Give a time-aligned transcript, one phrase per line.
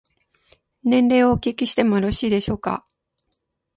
[0.83, 2.87] 年齢をお聞きしてもよろしいでしょうか。